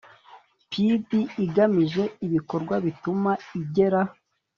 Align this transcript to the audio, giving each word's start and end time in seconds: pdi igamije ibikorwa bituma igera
pdi 0.69 1.19
igamije 1.45 2.03
ibikorwa 2.25 2.75
bituma 2.85 3.31
igera 3.59 4.01